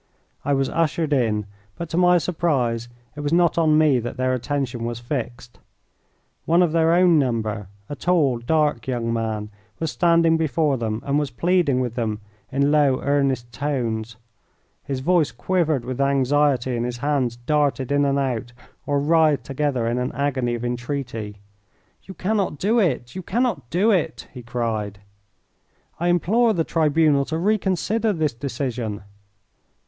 I 0.43 0.53
was 0.55 0.67
ushered 0.67 1.13
in, 1.13 1.45
but 1.77 1.87
to 1.89 1.95
my 1.97 2.17
surprise 2.17 2.89
it 3.15 3.19
was 3.19 3.31
not 3.31 3.55
on 3.59 3.77
me 3.77 3.99
that 3.99 4.17
their 4.17 4.33
attention 4.33 4.83
was 4.83 4.97
fixed. 4.99 5.59
One 6.45 6.63
of 6.63 6.71
their 6.71 6.95
own 6.95 7.19
number, 7.19 7.67
a 7.87 7.95
tall, 7.95 8.39
dark 8.39 8.87
young 8.87 9.13
man, 9.13 9.51
was 9.79 9.91
standing 9.91 10.37
before 10.37 10.75
them 10.77 11.03
and 11.05 11.19
was 11.19 11.29
pleading 11.29 11.81
with 11.81 11.93
them 11.93 12.19
in 12.51 12.71
low, 12.71 12.99
earnest 13.03 13.51
tones. 13.51 14.15
His 14.83 15.01
voice 15.01 15.31
quivered 15.31 15.85
with 15.85 16.01
anxiety 16.01 16.75
and 16.75 16.83
his 16.83 16.97
hands 16.97 17.35
darted 17.35 17.91
in 17.91 18.03
and 18.03 18.17
out 18.17 18.53
or 18.87 18.99
writhed 18.99 19.43
together 19.45 19.85
in 19.85 19.99
an 19.99 20.13
agony 20.13 20.55
of 20.55 20.65
entreaty. 20.65 21.37
"You 22.05 22.15
cannot 22.15 22.57
do 22.57 22.79
it! 22.79 23.13
You 23.13 23.21
cannot 23.21 23.69
do 23.69 23.91
it!" 23.91 24.27
he 24.33 24.41
cried. 24.41 24.97
"I 25.99 26.07
implore 26.07 26.53
the 26.53 26.63
tribunal 26.63 27.23
to 27.25 27.37
reconsider 27.37 28.11
this 28.13 28.33
decision." 28.33 29.03